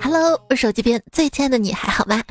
[0.00, 2.22] Hello，我手机边最亲爱的你还好吗？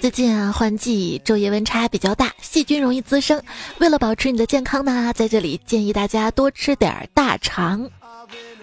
[0.00, 3.40] 最近啊，换季，昼夜温差比较大，细菌容易滋生。
[3.78, 7.88] 为了保持你的健康呢，在这里建议大家多吃点大肠。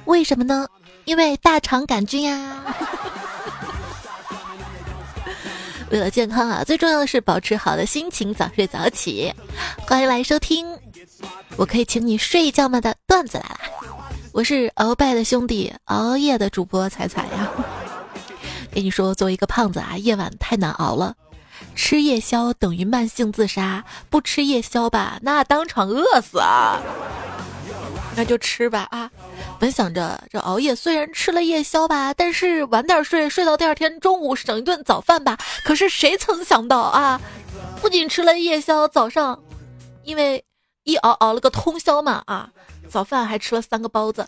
[0.05, 0.67] 为什么呢？
[1.05, 2.63] 因为大肠杆菌呀。
[5.89, 9.33] 为了健康啊，最重要的是保持好的心情，早睡早起。
[9.87, 10.67] 欢迎来收听，
[11.55, 13.59] 我可以请你睡一觉吗的段子来了。
[14.37, 17.49] 我是鳌拜的兄弟，熬夜的主播彩彩呀。
[18.71, 21.15] 跟你说，作为一个胖子啊，夜晚太难熬了。
[21.73, 26.79] 吃夜宵等于慢性自杀，不吃夜宵吧，那当场饿死啊！
[28.15, 29.09] 那就吃吧啊！
[29.57, 35.35] 本想着这熬夜虽然吃了夜宵吧，但是晚点睡，睡到第二天中午省一顿早饭吧。
[35.63, 37.19] 可是谁曾想到啊，
[37.81, 39.41] 不仅吃了夜宵，早上
[40.03, 40.45] 因为
[40.83, 42.51] 一熬熬了个通宵嘛啊，
[42.89, 44.27] 早饭还吃了三个包子。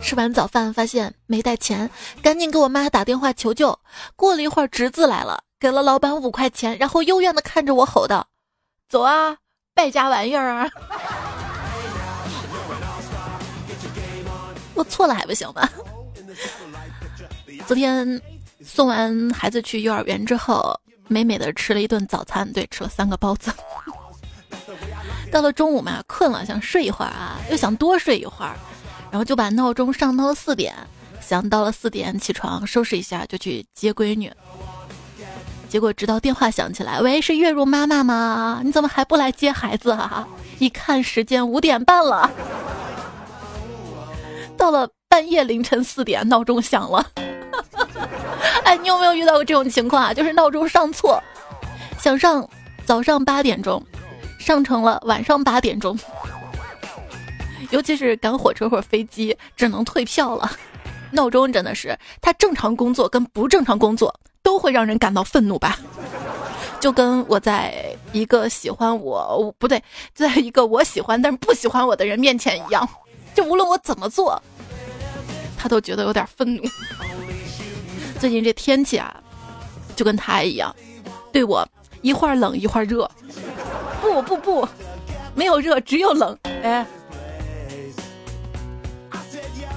[0.00, 1.88] 吃完早饭发现没带钱，
[2.22, 3.78] 赶紧给我妈打电话求救。
[4.16, 8.26] 过了一会儿，侄子来了，给了老板五块钱，然后幽怨的看着我吼道
[8.90, 9.36] ：“走啊，
[9.74, 10.68] 败家玩意儿啊！”
[14.74, 15.68] 我错了还不行吗？
[17.66, 18.20] 昨天
[18.64, 23.52] 送完孩子去幼儿园之后，美美的吃了一顿早餐，对，吃了三个包子。
[25.32, 28.54] 到了中午嘛，困了想睡一会儿啊，又想多睡一会儿。
[29.10, 30.74] 然后就把闹钟上到了四点，
[31.20, 34.30] 想到了四点起床收拾一下就去接闺女。
[35.68, 38.60] 结果直到电话响起来，喂，是月如妈妈吗？
[38.62, 40.28] 你怎么还不来接孩子啊？
[40.58, 42.30] 一看时间五点半了，
[44.56, 47.06] 到了半夜凌晨四点，闹钟响了。
[48.64, 50.12] 哎，你有没有遇到过这种情况啊？
[50.12, 51.22] 就是闹钟上错，
[51.98, 52.46] 想上
[52.84, 53.82] 早上八点钟，
[54.42, 55.96] 上成了晚上八点钟。
[57.70, 60.50] 尤其是赶火车或者飞机，只能退票了。
[61.12, 65.78] 闹钟真的是，它正常工作跟不正常工作都会让人感到愤怒吧？
[66.80, 69.82] 就跟我在一个喜欢我不对，
[70.12, 72.88] 在一个我喜欢但是不喜欢我的人面前一样，
[73.34, 74.42] 就无论我怎么做，
[75.56, 76.62] 他都觉得有点愤怒。
[78.18, 79.14] 最近这天气啊，
[79.94, 80.74] 就跟他一样，
[81.32, 81.66] 对我
[82.02, 83.10] 一会儿冷一会儿热。
[84.00, 84.68] 不不不，
[85.34, 86.36] 没有热，只有冷。
[86.62, 86.84] 哎。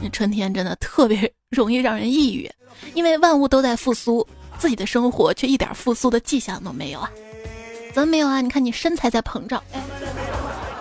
[0.01, 2.51] 那春天真的特别容易让人抑郁，
[2.93, 4.27] 因为万物都在复苏，
[4.57, 7.09] 自己的生活却一点复苏的迹象都没有啊！
[7.93, 8.41] 怎么没有啊？
[8.41, 9.81] 你看你身材在膨胀，哎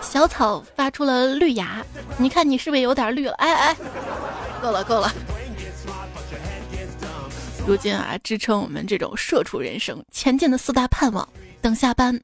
[0.03, 1.84] 小草发出了绿芽，
[2.19, 3.34] 你看你是不是有点绿了？
[3.34, 3.76] 哎哎，
[4.61, 5.12] 够了够了！
[7.66, 11.26] 如今啊，支撑我们这种社畜人生前进的四大盼望：
[11.62, 12.20] 等下班，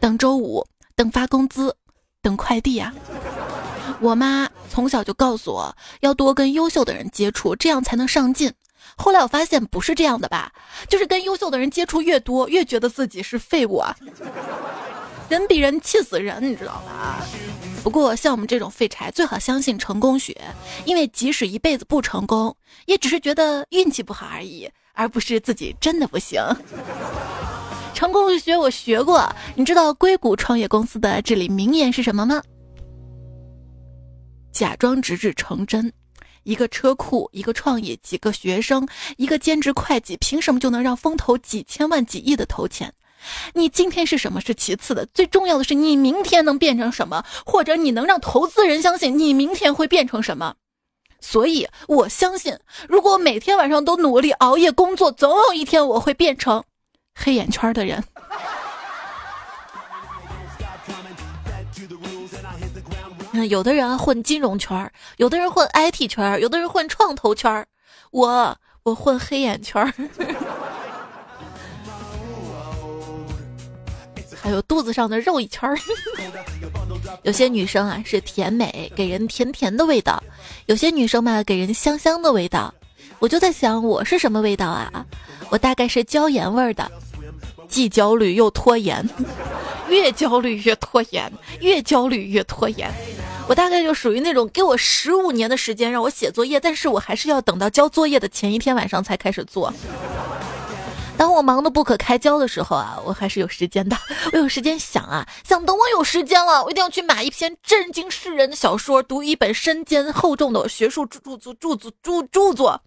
[0.00, 0.66] 等周五，
[0.96, 1.76] 等发工资，
[2.22, 2.92] 等快递啊！
[4.00, 8.50] 我妈从小就告诉我要多跟优秀的人接触，这样才能上进。
[8.96, 10.50] 后来我发现不是这样的吧，
[10.88, 13.94] 就是跟优秀的人接触越多，越觉得自己是废物啊。
[15.28, 17.22] 人比人气死人，你知道吧？
[17.82, 20.36] 不过像我们这种废柴，最好相信成功学，
[20.84, 22.54] 因为即使一辈子不成功，
[22.86, 26.42] 也只是觉得运气不好而已，而不是自己真的不行。
[27.94, 32.42] 成功学我学过，你知道硅谷创业公司的至理名言是什么吗？
[34.52, 35.90] 假装直至成真，
[36.42, 38.86] 一个车库，一个创业，几个学生，
[39.16, 42.92] 一个兼职会计，凭什么就能让风投几千万、几亿的投钱？
[43.54, 50.54] 你今天是什么是其次的，最重要的是你明天能变成什么，或者你能让投资人相信你明天会变成什么。
[51.20, 52.58] 所以我相信，
[52.88, 56.62] 如果每天晚上都努力熬夜工作，总有一天我会变成
[57.14, 58.04] 黑眼圈的人。
[63.48, 67.64] 有的人混金融圈有的人混 IT 圈有的人混创投圈
[68.10, 69.94] 我我混黑眼圈
[74.40, 75.76] 还有肚子上的肉一圈儿
[77.22, 80.22] 有些女生啊是甜美，给人甜甜的味道；
[80.66, 82.72] 有些女生嘛，给人香香的味道。
[83.18, 85.04] 我就在想，我是什么味道啊？
[85.50, 86.90] 我大概是椒盐味儿的，
[87.68, 89.06] 既焦虑又拖延，
[89.90, 91.30] 越焦虑越拖延，
[91.60, 92.88] 越焦虑越拖延。
[93.48, 99.72] 我大概就属于那种给我十五年的时间让我写作业，但是我还是要等到交作业的前一天晚上才开始做。
[101.18, 103.96] 当我忙得不可开交的时候啊，我还是有时间的，
[104.32, 112.80] 我有时间想啊，想等我有时间了，我一定要去买一篇震惊世人的小说，读一本身兼厚重的学术著著著著著著作。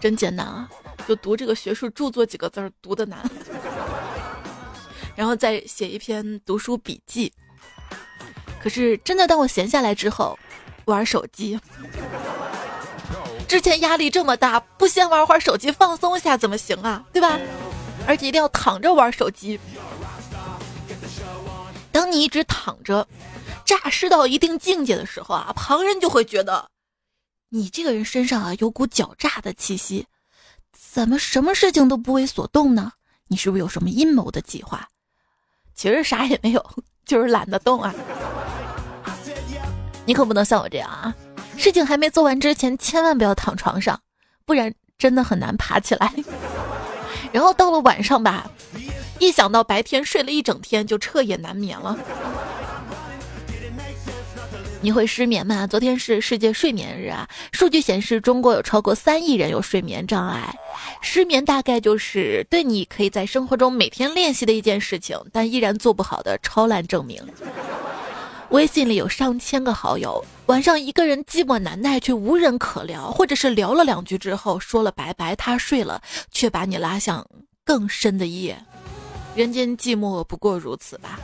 [0.00, 0.66] 真艰难啊，
[1.06, 3.18] 就读这个学术著作几个字儿读的难，
[5.14, 7.30] 然后再写一篇读书笔记。
[8.62, 10.38] 可是真的，当我闲下来之后，
[10.86, 11.60] 玩手机。
[13.50, 17.04] 之前压力这么大，不先玩会儿手机放松一下怎么行啊？
[17.12, 17.36] 对吧？
[18.06, 19.58] 而且一定要躺着玩手机。
[21.90, 23.08] 当你一直躺着，
[23.64, 26.70] 诈尸到一定境界的时候啊，旁人就会觉得，
[27.48, 30.06] 你这个人身上啊有股狡诈的气息，
[30.72, 32.92] 怎么什么事情都不为所动呢？
[33.26, 34.86] 你是不是有什么阴谋的计划？
[35.74, 36.64] 其实啥也没有，
[37.04, 37.92] 就是懒得动啊。
[40.06, 41.12] 你可不能像我这样啊！
[41.60, 44.00] 事情还没做完之前，千万不要躺床上，
[44.46, 46.10] 不然真的很难爬起来。
[47.32, 48.50] 然后到了晚上吧。
[49.18, 51.98] 一想到白天睡了一整天，就彻夜难眠了。
[54.80, 55.66] 你会失眠吗？
[55.66, 60.54] 昨天是世界睡眠日啊，数据显示中国有超过三亿人有睡眠障碍。
[61.02, 67.22] 失眠大概就是对你可以在生活中每天练习的一件事情，但依然做不好的超烂证明。
[68.50, 76.02] 微信里有上千个好友，晚上一个人寂寞难耐却无人可聊，或者是聊了两句之后说了拜拜，他睡了，
[76.32, 77.24] 却把你拉向
[77.64, 78.60] 更深的夜。
[79.36, 81.20] 人间寂寞不过如此吧。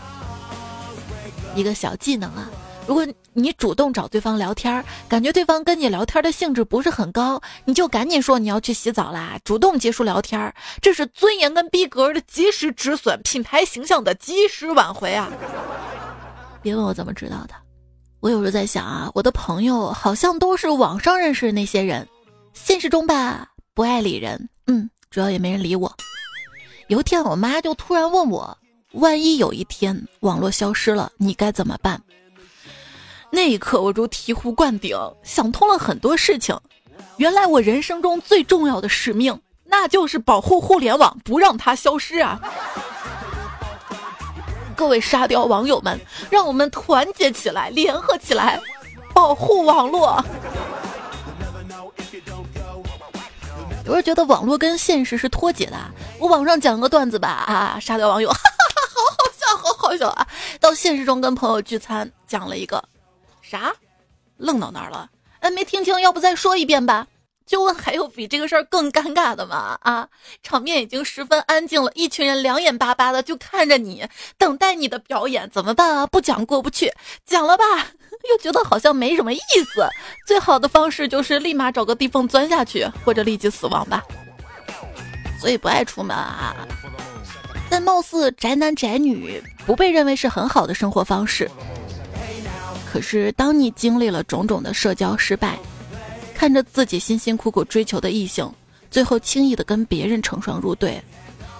[1.57, 2.49] 一个小技能啊，
[2.87, 15.29] 如果你主动找对方聊天，感觉对方跟你聊天的兴致不是很高，你就赶紧说你要去洗澡啦，主动结束聊天，这是尊严跟逼格的及时止损，品牌形象的及时挽回啊！
[16.67, 17.55] 别问我怎么知道的，
[18.19, 22.05] 我有时候在想啊，我的朋友好像都是网上认识的那些人，
[22.55, 25.97] 现实中吧不爱理人，嗯，主要也没人理我。
[26.89, 28.59] 有一天，我妈就突然问我
[28.95, 32.03] ：“万一有一天网络消失了，你该怎么办？”
[33.31, 36.59] 那一刻，我如醍醐灌顶，想通了很多事情。
[37.19, 42.41] 原来我人生中最重要的使命，那就是保护互联网，不让它消失啊！
[44.77, 45.99] 各位沙雕网友们，
[46.31, 48.61] 让我们团结起来，联合起来，
[49.15, 50.23] 保护网络。
[53.87, 55.77] 有人觉得网络跟现实是脱节的。
[56.19, 60.27] 我网上讲个段子吧，啊，沙雕网友，哈哈哈，好好笑，好好笑啊！
[60.61, 62.83] 到现实中跟朋友聚餐，讲了一个
[63.41, 63.73] 啥，
[64.37, 65.09] 愣到那儿了。
[65.41, 67.07] 哎，没听清，要不再说一遍吧？
[67.47, 69.79] 就问还有比这个事儿更尴尬的吗？
[69.83, 70.09] 啊，
[70.43, 74.05] 场面已经十分安静了，一群人两眼巴巴的就看着你，
[74.37, 76.07] 等待你的表演，怎么办啊？
[76.09, 76.93] 不讲过不去，
[77.25, 77.65] 讲了吧，
[78.29, 79.89] 又觉得好像没什么意思。
[80.27, 84.03] 最好的方式就是立马找个地缝钻下去，或者立即死亡吧。
[85.41, 86.57] 所以不爱出门啊。
[87.71, 91.51] 但貌似宅男宅女不被认为是很好的生活方式。
[92.91, 95.59] 可是当你经历了种种的社交失败，
[96.37, 98.47] 看着自己辛辛苦苦追求的异性，
[98.91, 101.03] 最后轻易的跟别人成双入对，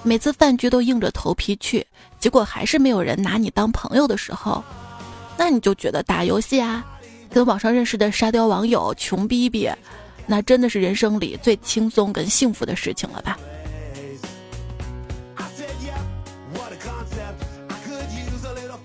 [0.03, 1.85] 每次饭局都硬着头皮去，
[2.21, 4.63] 结果还是没有人拿你当朋友的时候，
[5.39, 6.85] 那你就觉得打游戏啊，
[7.31, 9.67] 跟网上认识的沙雕网友穷逼逼，
[10.27, 13.39] 那真的是人生里最轻松跟幸福的事情了吧？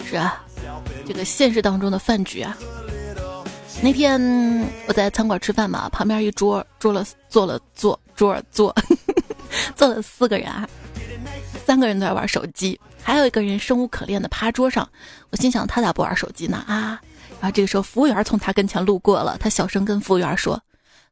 [0.10, 0.42] 是啊，
[1.06, 2.58] 这个现实当中的饭局啊。
[3.84, 4.22] 那天
[4.88, 8.76] 我在餐馆吃饭嘛，旁边一桌坐了坐了坐桌坐，
[9.76, 10.70] 坐了四个人啊，
[11.66, 14.88] 三个人都在玩手机，还有一个人生无可恋的趴桌上。
[15.32, 17.02] 我心想他咋不玩手机呢啊？
[17.40, 20.62] 然后这个时候服务员从他跟前路过了，他小声跟服务员说：“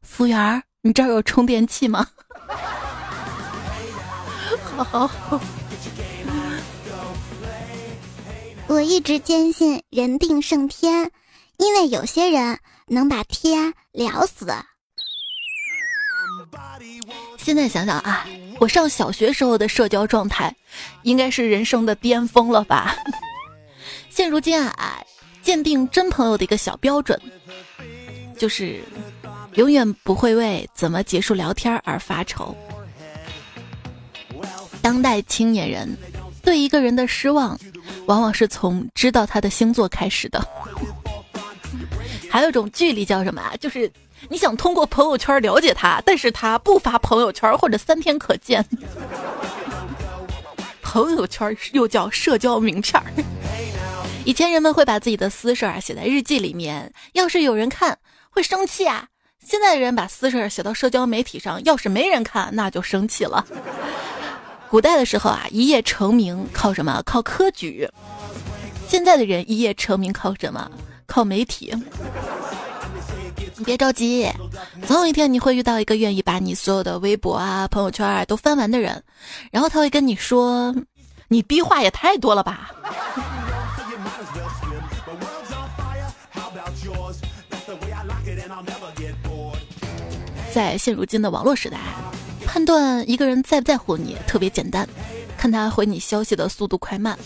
[0.03, 2.07] 服务员，你这儿有充电器吗？”
[4.77, 5.09] 好，
[8.67, 11.11] 我一直坚信人定胜天。
[11.59, 14.47] 因为有些人能把天聊死。
[17.37, 18.25] 现在想想啊，
[18.59, 20.55] 我上小学时候的社交状态，
[21.03, 22.95] 应该是人生的巅峰了吧？
[24.09, 25.03] 现如今啊，
[25.43, 27.19] 鉴定真朋友的一个小标准，
[28.37, 28.81] 就是
[29.55, 32.55] 永远不会为怎么结束聊天而发愁。
[34.81, 35.97] 当代青年人
[36.41, 37.59] 对一个人的失望，
[38.05, 40.41] 往往是从知道他的星座开始的。
[42.29, 43.53] 还有一种距离叫什么啊？
[43.59, 43.91] 就是
[44.29, 48.65] 你想通过朋友圈了解他，但是他不发朋友圈或者三天可见。
[50.81, 53.05] 朋友圈又叫社交名片儿。
[54.25, 57.97] 以前人们会把自己的私事儿写在日记里面，要是有人看
[58.29, 59.07] 会生气啊。
[59.43, 63.45] 现在的人把私事儿写到社交媒体上，要是没人看那就生气了。
[64.69, 67.01] 古代的时候啊，一夜成名靠什么？
[67.05, 67.87] 靠科举。
[68.87, 70.69] 现在的人一夜成名靠什么？
[71.09, 71.73] 靠媒体，
[73.57, 74.31] 你别着急，
[74.87, 79.03] 总有一天你会遇到一个愿意把你所有的微博啊、朋友圈啊都翻完的人，
[79.51, 80.73] 然后他会跟你说
[81.27, 82.71] ：“你逼话也太多了吧。”
[90.53, 91.77] 在现如今的网络时代，
[92.45, 94.87] 判断一个人在不在乎你特别简单，
[95.37, 97.17] 看他回你消息的速度快慢，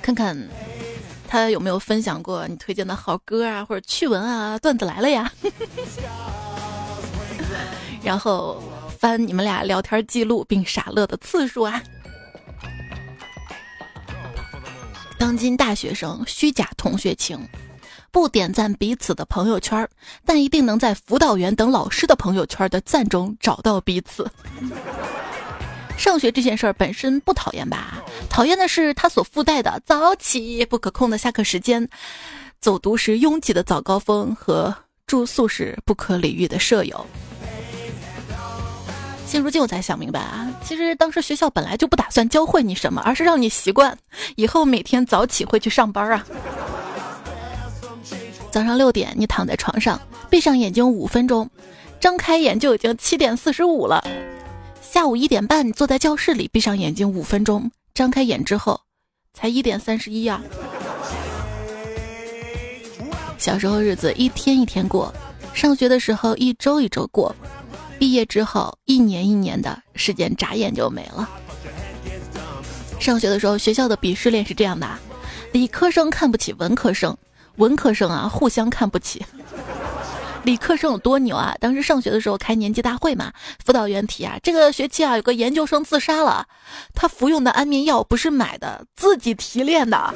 [0.00, 0.36] 看看
[1.34, 5.32] 他有没有分享过你推荐的好歌啊，或者趣闻啊，段子来了呀。
[8.04, 8.62] 然后
[8.96, 11.82] 翻你们俩聊天记录并傻乐的次数啊。
[15.18, 17.36] 当今大学生虚假同学情。
[18.12, 19.88] 不点赞彼此的朋友圈，
[20.24, 24.30] 但一定能在辅导员等老师的朋友圈的赞中找到彼此。
[25.96, 28.02] 上学这件事儿本身不讨厌吧？
[28.28, 31.88] 讨厌的是它所附带的早起、不可控的下课时间、
[32.60, 34.74] 走读时拥挤的早高峰和
[35.06, 37.06] 住宿时不可理喻的舍友。
[39.26, 43.96] 现如今我才想明白啊，其实当时学校本来就不打算教会你什么，而是让你习惯
[44.36, 46.24] 以后每天早起会去上班啊。
[48.50, 51.48] 早上六点，你躺在床上，闭上眼睛五分钟，
[51.98, 54.04] 张开眼就已经七点四十五了。
[54.94, 58.80] 下午一点半，坐在教室里，闭上眼睛五分钟，张开眼之后，
[59.32, 60.40] 才一点三十一啊。
[63.36, 65.12] 小时候日子一天一天过，
[65.52, 67.34] 上学的时候一周一周过，
[67.98, 71.28] 毕业之后一年一年的时间眨眼就没了。
[73.00, 74.88] 上学的时候，学校的鄙视链是这样的：
[75.50, 77.18] 理科生看不起文科生。
[77.56, 79.26] 文科生啊，互相看不起。
[80.44, 81.54] 理科生有多牛啊？
[81.58, 83.32] 当时上学的时候开年级大会嘛，
[83.64, 86.46] 辅导员提啊，这个学期啊有个研究生自杀了，
[86.94, 90.14] 他服用的安眠药不是买的，自己提炼的。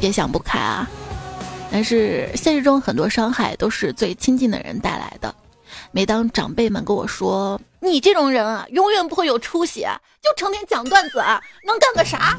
[0.00, 0.88] 别想不开啊！
[1.70, 5.34] 但是现实中很多伤害都是最亲近的人带来的。
[5.90, 9.84] 每当长辈们跟我说你这种人啊，永远不会有出息，
[10.22, 12.38] 就成天讲段子啊，能干个啥？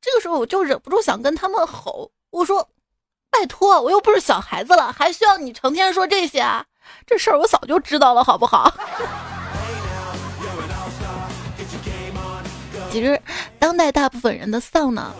[0.00, 2.68] 这个时候我就忍不住想跟他们吼，我说
[3.34, 6.64] ：“拜托，我又不是小孩子了，还需要你成天说这些啊？
[7.04, 8.72] 这事儿我早就知道了，好不好？”
[12.92, 13.20] 其实，
[13.58, 15.12] 当代大部分人的丧呢，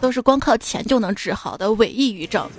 [0.00, 2.50] 都是光靠钱就能治好的伪抑郁症。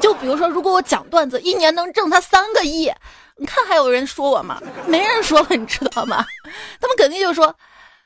[0.00, 2.92] 就比如说，如果我讲段子，一年能挣他三个亿，
[3.36, 4.62] 你看还有人说我吗？
[4.86, 6.24] 没人说了，你知道吗？
[6.80, 7.52] 他们肯定就说：“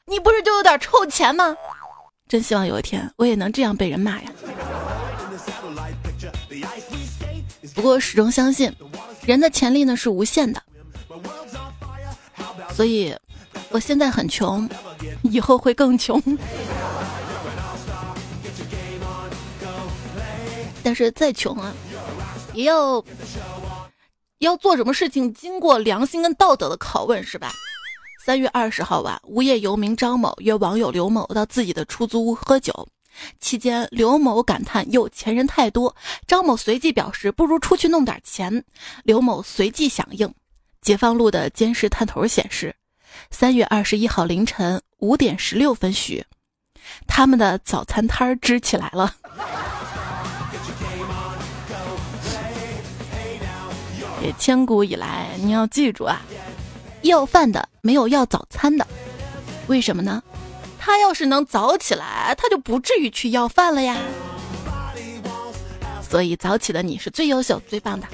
[0.07, 1.55] 你不是就有点臭钱吗？”
[2.27, 4.31] 真希望有一天我也能这样被人骂呀！
[7.81, 8.71] 不过始终相信，
[9.25, 10.63] 人的潜力呢是无限的，
[12.75, 13.17] 所以
[13.71, 14.69] 我现在很穷，
[15.23, 16.23] 以后会更穷。
[20.83, 21.73] 但是再穷啊，
[22.53, 23.03] 也要
[24.41, 27.51] 要做什么事情经过良心跟道德的拷问，是吧？
[28.27, 32.87] 三月二十号晚，无业游民张某约网友刘某到自己的出租屋喝酒，
[33.41, 35.95] 期间刘某感叹有钱人太多，
[36.27, 38.65] 张某随即表示不如出去弄点钱，
[39.05, 40.33] 刘某随即响应。
[40.81, 42.75] 解放路的监视探头显示，
[43.31, 46.25] 三月二十一号凌晨五点十六分许，
[47.07, 49.15] 他们的早餐摊支起来了。
[54.23, 56.21] 也千古以来，你要记住啊。
[57.03, 58.87] 要饭的没有要早餐的，
[59.67, 60.23] 为什么呢？
[60.83, 63.99] 他要是能早起来，他就不至于去要饭了呀。
[66.03, 68.07] 所以早起的你是最优秀、最棒的。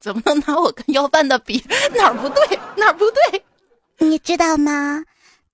[0.00, 1.64] 怎么能拿我跟要饭的比？
[1.94, 2.58] 哪儿不对？
[2.76, 3.44] 哪儿不对？
[3.98, 5.04] 你知道吗？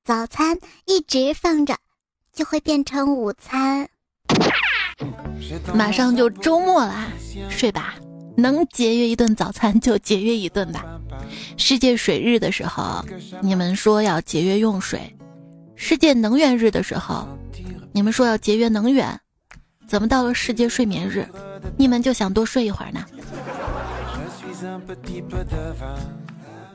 [0.02, 1.76] 早餐一直放着，
[2.32, 3.86] 就会变成午餐。
[5.74, 7.08] 马上就周末啦，
[7.50, 7.94] 睡吧。
[8.38, 10.86] 能节约一顿早餐就节约一顿吧。
[11.56, 13.04] 世界水日的时候，
[13.42, 15.00] 你们说要节约用水；
[15.74, 17.26] 世界能源日的时候，
[17.92, 19.18] 你们说要节约能源。
[19.88, 21.26] 怎么到了世界睡眠日，
[21.76, 23.04] 你们就想多睡一会儿呢？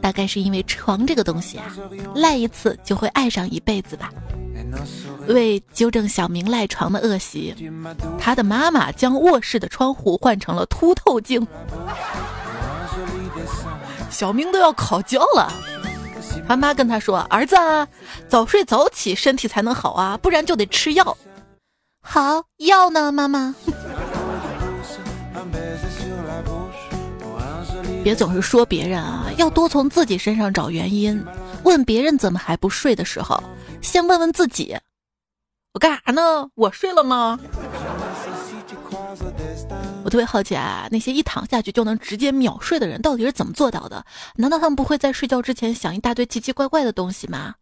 [0.02, 1.74] 大概是因为床这个东西啊，
[2.14, 4.12] 赖一次就会爱上一辈子吧。
[5.28, 7.56] 为纠正小明赖床的恶习，
[8.20, 11.46] 他的妈妈将卧室的窗户换成了凸透镜。
[14.10, 15.52] 小明都要考教了，
[16.48, 17.88] 他妈跟他说：“儿子，啊
[18.28, 21.18] 早睡早起身体才能好啊，不然就得吃药。”
[22.06, 23.56] 好，药呢，妈妈？
[28.04, 31.26] 别总是说别人啊，要多从自己身上找原因。
[31.64, 33.42] 问别人怎么还不睡的时候，
[33.84, 34.76] 先问问自己。
[35.74, 36.50] 我干啥呢？
[36.56, 37.38] 我睡了吗？
[40.04, 44.06] 我特别好奇啊，那些一躺下去就能直接秒睡的人到底是怎么做到的？
[44.36, 47.56] 难道他们不会在睡觉之前想一大堆奇奇怪怪的东西吗？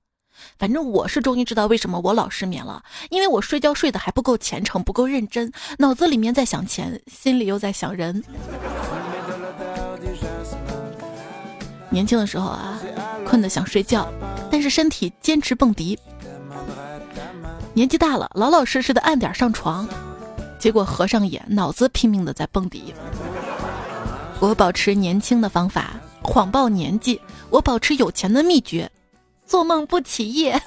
[0.57, 8.23] 反正我是终于知道为什么我老失眠了，因为我睡觉睡得还不够虔诚，不够认真，脑子里面在想钱，心里又在想人。
[11.91, 12.79] 年轻的时候啊，
[13.25, 14.07] 困得想睡觉，
[14.49, 15.99] 但是身体坚持蹦迪。
[17.73, 19.87] 年纪大了，老老实实的按点上床，
[20.57, 22.93] 结果合上眼，脑子拼命的在蹦迪。
[24.39, 27.19] 我保持年轻的方法，谎报年纪；
[27.49, 28.89] 我保持有钱的秘诀，
[29.45, 30.61] 做梦不起夜。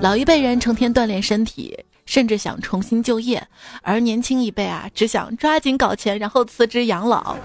[0.00, 3.46] 老一辈人成天锻炼身体，甚至想重新就业，
[3.82, 7.36] 而年轻一辈啊，只想抓紧搞钱，然后辞职养老。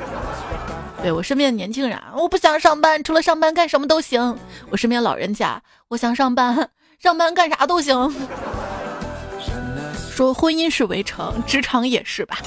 [1.06, 4.36] 对我身边的年轻人，我不想上班，除了上班干什么都行。
[4.72, 8.12] 我身边老人家，我想上班，上班干啥都行。
[10.10, 12.40] 说婚姻是围城，职场也是吧？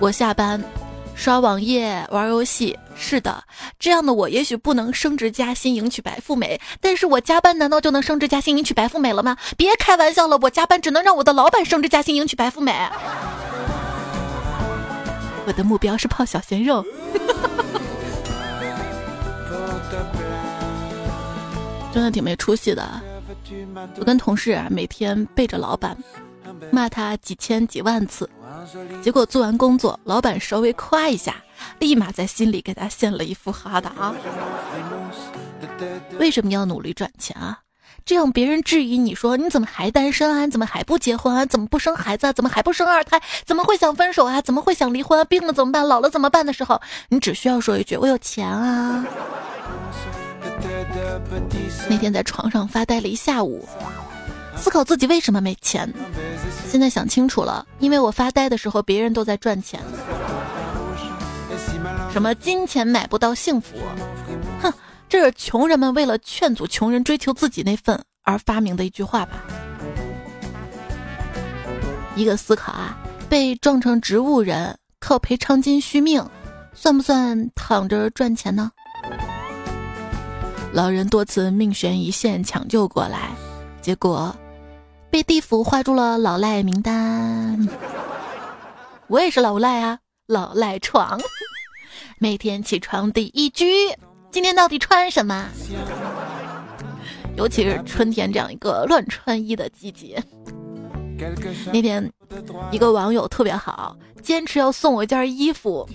[0.00, 0.58] 我下班，
[1.14, 3.44] 刷网页、玩游戏，是的，
[3.78, 9.36] 这样的我也许不能升职加薪、迎娶白富美，但是我加班难道就能升职加薪、迎娶白富美了吗？
[9.58, 12.74] 别开玩笑了，我加班只能让我的老板升职加薪、迎娶白富美。
[15.50, 16.86] 我的目标是泡小鲜肉，
[21.92, 22.88] 真的挺没出息的。
[23.96, 25.98] 我跟同事啊，每天背着老板，
[26.70, 28.30] 骂他几千几万次，
[29.02, 31.34] 结果做完工作，老板稍微夸一下，
[31.80, 34.14] 立马在心里给他献了一副哈达。
[36.20, 37.58] 为什么要努力赚钱啊？
[38.10, 40.44] 这样别人质疑你说你怎么还单身啊？
[40.48, 41.46] 怎么还不结婚啊？
[41.46, 42.26] 怎么不生孩子？
[42.26, 42.32] 啊？
[42.32, 43.22] 怎么还不生二胎？
[43.46, 44.42] 怎么会想分手啊？
[44.42, 45.24] 怎么会想离婚啊？
[45.26, 45.86] 病了怎么办？
[45.86, 49.06] 老了怎么办的时候，你只需要说一句：“我有钱啊。”
[51.88, 53.64] 那天在床上发呆了一下午，
[54.56, 55.88] 思考自己为什么没钱。
[56.66, 59.78] 现在想清楚了，因为我发呆的时候，别人都在赚钱。
[62.12, 63.76] 什么金钱买不到幸福？
[64.60, 64.72] 哼。
[65.10, 69.42] 这是穷人们为了劝阻穷人追求自己那份而发明的一句话吧？
[72.14, 72.96] 一个思考啊，
[73.28, 76.24] 被撞成植物人靠赔偿金续命，
[76.72, 78.70] 算不算躺着赚钱呢？
[80.72, 83.30] 老人多次命悬一线抢救过来，
[83.82, 84.32] 结果
[85.10, 87.68] 被地府划入了老赖名单。
[89.08, 91.20] 我也是老赖啊，老赖床，
[92.20, 93.66] 每天起床第一句。
[94.30, 95.48] 今天到底穿什么？
[97.36, 100.22] 尤其是春天这样一个乱穿衣的季节。
[101.72, 102.10] 那天，
[102.70, 105.88] 一个网友特别好，坚持要送我一件衣服。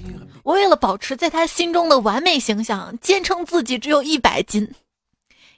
[0.43, 4.69] 我为了保持在他心中的完美形象，坚称自己只有一百斤。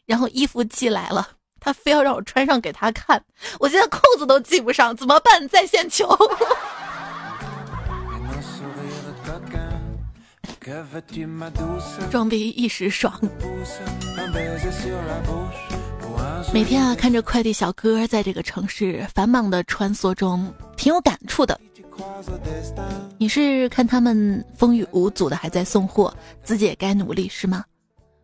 [0.05, 1.27] 然后衣服寄来了，
[1.59, 3.21] 他非要让我穿上给他看。
[3.59, 5.47] 我现在扣子都系不上，怎么办？
[5.49, 6.07] 在线求。
[12.09, 13.13] 装逼一时爽。
[16.53, 21.59] 每天啊，看着快递小哥在这个城市繁忙的穿梭中，挺有感触的。
[23.17, 27.63] 你是看他们风雨无阻的还在送货，自己也该努力是吗？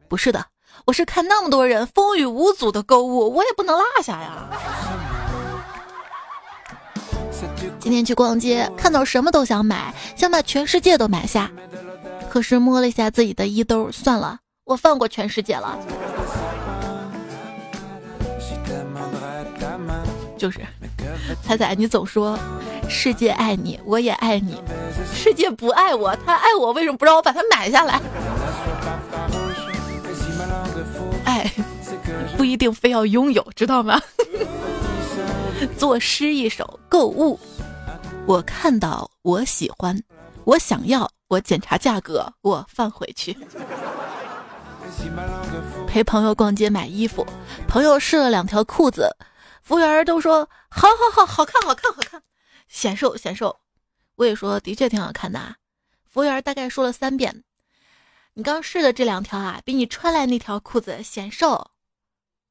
[0.08, 0.46] 不是的，
[0.86, 4.50] 我是看那么多人风雨无阻的购物，我也不能落下呀。
[7.80, 11.50] 今天去逛街，看到什么都想买，想把全世界都买下。
[12.34, 15.78] 可是摸了一下自己的衣兜，算了，我放过全世界了。
[20.36, 20.62] 就是，
[21.43, 22.36] 彩彩，你总说
[22.89, 24.60] 世界爱你，我也爱你，
[25.13, 28.02] 世界不爱我，他爱我，为什么不让我把它买下来？
[31.26, 31.48] 爱
[32.36, 34.02] 不一定非要拥有，知道吗？
[35.78, 37.39] 作诗一首，购物，
[38.26, 40.02] 我看到，我喜欢，
[40.46, 41.08] 我想要。
[41.34, 43.36] 我检查价格，我放回去。
[45.88, 47.26] 陪朋友逛街买衣服，
[47.67, 49.15] 朋友试了两条裤子，
[49.62, 52.22] 服务员都说好好好，好看好看好看，
[52.67, 53.60] 显瘦显瘦。
[54.15, 55.56] 我也说的确挺好看的啊。
[56.06, 57.43] 服务员大概说了三遍，
[58.36, 61.72] 你刚试的这两条啊，比你穿来那条裤子显瘦。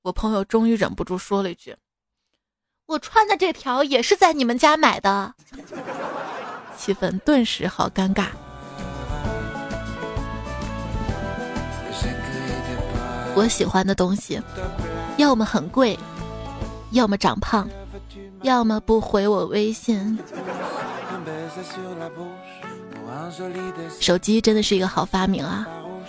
[0.02, 1.76] 我朋友终于忍不住说了一句
[2.86, 5.34] ：“我穿的这条也是在你们家买的。
[6.76, 8.26] ”气氛顿时好尴尬。
[13.34, 14.40] 我喜欢的东西，
[15.16, 15.98] 要么很贵，
[16.90, 17.66] 要么长胖，
[18.42, 20.18] 要么不回我微信。
[23.98, 25.66] 手机真的是一个好发明啊！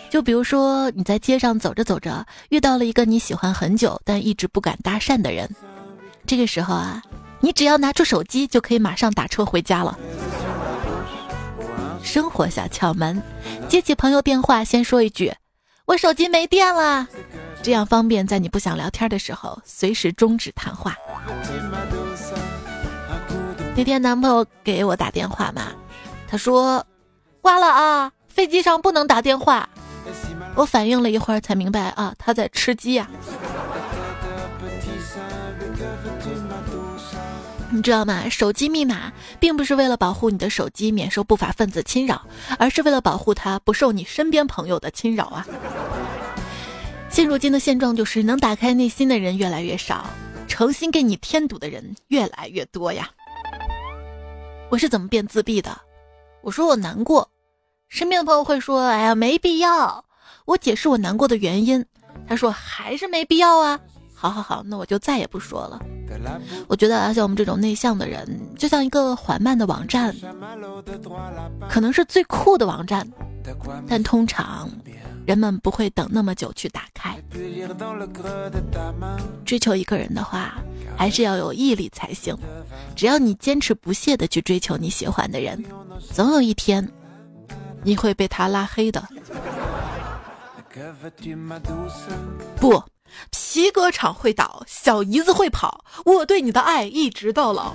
[0.10, 5.50] 就比如说你在街上走着走着，遇到了一个你喜欢很久但一直不敢搭讪的人，
[6.26, 7.02] 这个时候啊，
[7.40, 9.98] 你只要拿出手机就可以马上打车回家了。
[12.02, 13.22] 生活小窍门：
[13.70, 15.34] 接起朋友电话，先说一句。
[15.86, 17.08] 我手机没电了。
[17.62, 20.96] 这样方便在你不想聊天的时候随时终止谈话。
[23.76, 25.72] 那天男朋友给我打电话嘛，
[26.28, 26.86] 他说
[27.42, 29.68] 挂了啊，飞机上不能打电话。
[30.56, 33.10] 我反应了一会儿才明白啊，他在吃鸡呀。
[37.74, 38.30] 你知道吗？
[38.30, 42.22] 手机密码并不是为了保护你的手机免受不法分子侵扰，
[42.60, 45.44] 而是为了保护它不受你身边朋友的侵扰啊。
[47.10, 50.06] 现如今的现状就是，能打开内心的人越来越少，
[50.48, 53.10] 诚心给你添堵的人越来越多呀。
[54.70, 55.76] 我是怎么变自闭的？
[56.44, 57.28] 我说我难过，
[57.90, 60.06] 身边的朋友会说：“哎呀，没必要。”
[60.46, 61.84] 我解释我难过的原因，
[62.28, 63.80] 他说：“还是没必要啊。”
[64.24, 65.82] 好好好，那我就再也不说了。
[66.70, 68.26] 我觉得，像我们这种内向的人，
[68.58, 70.16] 就像一个缓慢的网站，
[71.68, 73.06] 可能是最酷的网站，
[73.86, 74.70] 但通常
[75.26, 77.22] 人们不会等那么久去打开。
[79.44, 80.54] 追求一个人的话，
[80.96, 82.34] 还是要有毅力才行。
[82.96, 85.62] 只要你坚持不懈的去追求你喜欢的人，
[86.14, 86.90] 总有一天，
[87.84, 89.04] 你会被他拉黑的。
[92.56, 92.82] 不。
[93.32, 95.84] 皮革厂会倒，小姨子会跑。
[96.06, 97.74] 我对你的爱一直到老。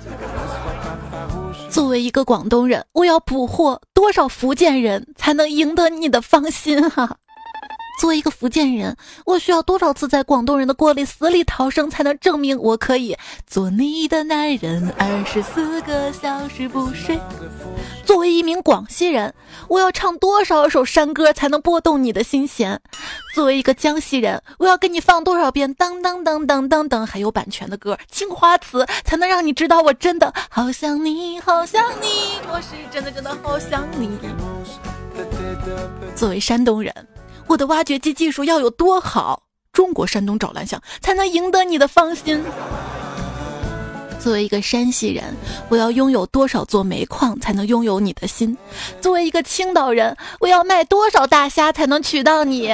[1.69, 7.17] 作为一个广东人，我要捕获多少福建人才能赢得你的芳心啊？
[7.99, 17.19] 作为一个福建人，我需要多少次在广东人的锅里死里逃生，才能证明我可以做你的男人二十四个小时不睡？
[18.05, 19.33] 作为一名广西人，
[19.67, 22.79] 我要唱多少首山歌才能拨动你的心弦？
[23.35, 34.17] 作为一个江西人，我要给你放多少遍当当当当当当还有版权的歌、青花瓷，才能让你知道我真的好想你，好想你，我是真的真的好想你。
[36.15, 36.93] 作为山东人。
[37.49, 39.41] 我的挖掘机技术要有多好？
[39.73, 42.43] 中国山东找蓝翔才能赢得你的芳心。
[44.19, 45.35] 作为一个山西人，
[45.67, 48.55] 我要拥有多少座煤矿才能拥有你的心？
[49.01, 52.71] 作为一个青岛人，我要卖多少大虾才能娶到你？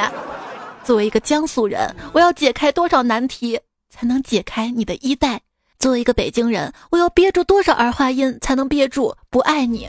[0.83, 3.57] 作为一个江苏人，我要解开多少难题
[3.89, 5.41] 才能解开你的衣带？
[5.77, 9.88] 作为一个北京人，我要憋住多少儿化音才能憋住不爱你？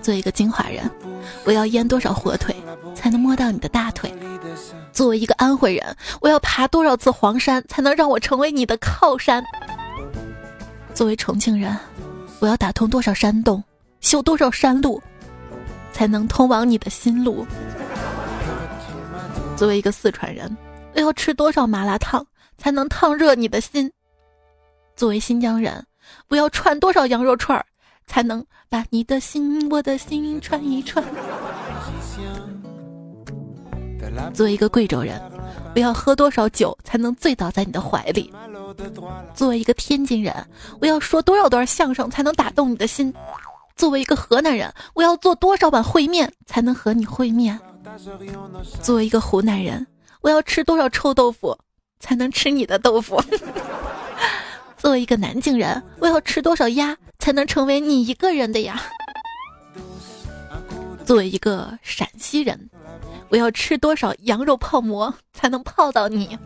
[0.00, 0.90] 作为一个金华人，
[1.44, 2.54] 我要腌多少火腿
[2.94, 4.12] 才能摸到你的大腿？
[4.92, 9.44] 作为一个安徽人，我要爬多少次黄山才能让我成为你的靠山？
[10.92, 11.76] 作为重庆人，
[12.40, 13.62] 我要打通多少山洞，
[14.00, 15.00] 修多少山路，
[15.92, 17.46] 才能通往你的心路？
[19.56, 20.54] 作为一个四川人，
[20.94, 22.24] 我要吃多少麻辣烫？
[22.58, 23.90] 才能烫热你的心。
[24.94, 25.84] 作为新疆人，
[26.28, 27.64] 我要串多少羊肉串儿，
[28.06, 31.04] 才能把你的心、我的心串一串？
[34.32, 35.20] 作为一个贵州人，
[35.74, 38.32] 我要喝多少酒才能醉倒在你的怀里？
[39.34, 40.34] 作为一个天津人，
[40.80, 43.12] 我要说多少段相声才能打动你的心？
[43.74, 47.58] 作为一个河南人，我要做多少碗烩面才能和你会面？
[48.80, 49.84] 作为一个湖南人，
[50.22, 51.58] 我要吃多少臭豆腐？
[52.00, 53.22] 才能吃你的豆腐。
[54.76, 58.82] 作为一个南京人，我要吃多少鸭才能成为你一个人的呀？
[61.04, 62.70] 作为一个陕西人，
[63.28, 66.38] 我要吃多少羊肉泡馍才能泡到你？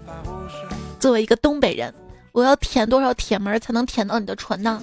[0.99, 1.95] 作为一个东北人，
[2.33, 4.83] 我要舔多少铁门才能舔到你的唇呢？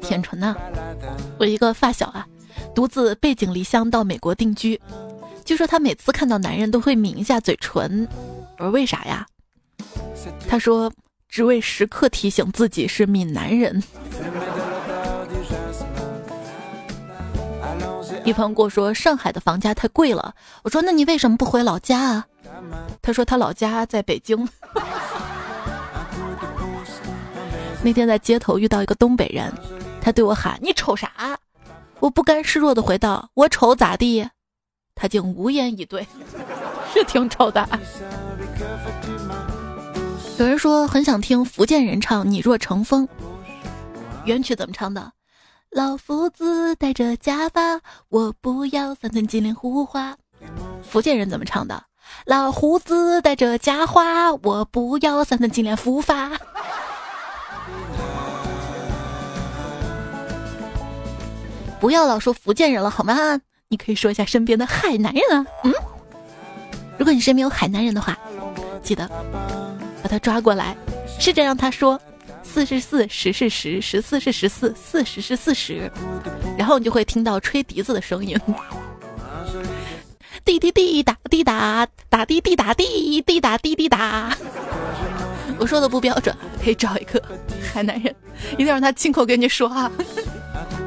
[0.00, 0.56] 舔唇呢？
[1.38, 2.26] 我一个发小啊。
[2.74, 4.80] 独自背井离乡到美国定居，
[5.44, 8.08] 据说他每次看到男人都会抿一下嘴唇。
[8.58, 9.26] 我说为啥呀？
[10.48, 10.90] 他说
[11.28, 13.82] 只为时刻提醒自己是闽南人。
[18.24, 22.26] 一朋友跟我说上海的房价太贵了，我说那你为什么不回老家啊？
[23.02, 24.48] 他说他老家在北京。
[27.82, 29.52] 那天在街头遇到一个东北人，
[30.00, 31.10] 他对我喊：“你瞅啥？”
[31.98, 34.28] 我不甘示弱的回道：“我丑咋地？”
[34.94, 36.06] 他竟无言以对，
[36.92, 37.68] 是挺丑的。
[40.38, 43.06] 有人说很想听福建人唱《你若成风》，
[44.24, 45.12] 原曲怎么唱的？
[45.70, 50.16] 老夫子戴着假发，我不要三寸金莲胡花。
[50.82, 51.84] 福建人怎么唱的？
[52.26, 56.30] 老胡子戴着假花，我不要三寸金莲胡发。
[61.82, 63.40] 不要老说福建人了好吗？
[63.66, 65.44] 你可以说一下身边的海南人啊。
[65.64, 65.74] 嗯，
[66.96, 68.16] 如果你身边有海南人的话，
[68.84, 69.08] 记得
[70.00, 70.76] 把他抓过来，
[71.18, 72.00] 试着让他说
[72.44, 75.90] 四是四，十是十，十四是十四，四十是四十，
[76.56, 78.38] 然后你就会听到吹笛子的声音，
[80.44, 84.38] 滴滴滴答滴答答滴滴答滴滴答滴滴答。
[85.58, 87.20] 我说的不标准，可以找一个
[87.74, 88.14] 海南人，
[88.52, 89.90] 一定要让他亲口跟你说啊。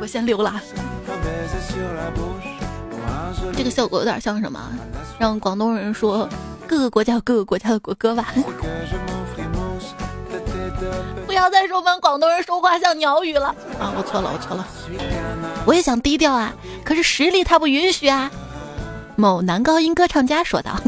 [0.06, 0.62] 我先溜了。
[3.58, 4.62] 这个效果有点像什么？
[5.18, 6.30] 让广东人说
[6.68, 8.32] 各个国家有各个国家的国歌吧。
[11.26, 13.48] 不要再说我们广东人说话像鸟语了
[13.80, 13.91] 啊！
[13.98, 14.68] 我错了，我错了。
[15.65, 18.30] 我也想低调啊，可是实力它不允许啊。
[19.15, 20.80] 某男高音歌唱家说道。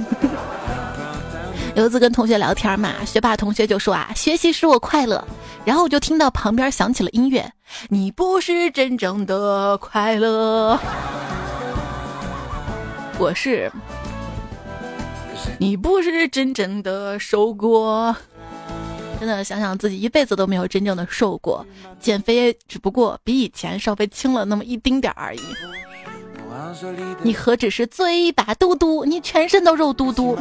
[1.73, 5.27] 有一次跟同学聊天嘛，学霸同学就说啊，学习使我快乐。
[5.65, 7.51] 然后我就听到旁边响起了音乐，
[7.89, 10.79] 你不是真正的快乐。
[13.19, 13.71] 我是，
[15.59, 18.15] 你不是真正的受过。
[19.19, 21.65] 真的想想自己一辈子都没有真正的瘦过，
[21.99, 25.41] 减肥只不过比以前稍微轻了那么一丁点儿而已。
[27.23, 30.37] 你何止是嘴巴嘟嘟，你全身都肉嘟嘟。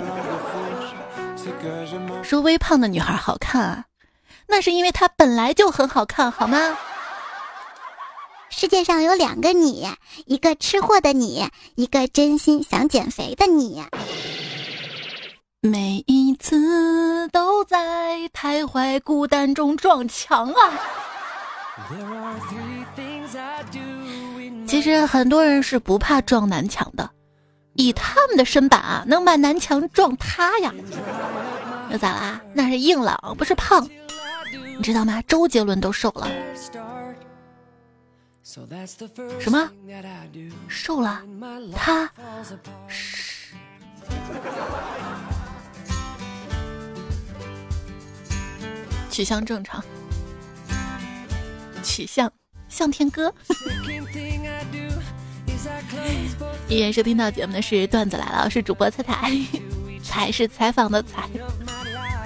[2.22, 3.84] 说微胖的女孩好看啊，
[4.46, 6.76] 那是因为她本来就很好看，好吗？
[8.48, 9.86] 世界上有两个你，
[10.26, 13.84] 一个吃货的你，一个真心想减肥的你。
[15.60, 20.72] 每一次都在徘徊孤单中撞墙啊！
[24.66, 27.10] 其实很多人是不怕撞南墙的，
[27.74, 30.72] 以他们的身板啊，能把南墙撞塌呀。
[31.90, 32.40] 那咋啦？
[32.54, 33.86] 那是硬朗，不是胖。
[34.78, 35.20] 你知道吗？
[35.26, 36.28] 周杰伦都瘦了。
[39.40, 39.68] 什么？
[40.68, 41.20] 瘦了？
[41.74, 42.08] 他？
[49.10, 49.84] 取向正常，
[51.82, 52.32] 取向
[52.68, 53.34] 向天歌。
[56.68, 59.32] 依然收听到节目的是段子来了，是主播彩彩，
[60.04, 61.28] 彩是采访的采。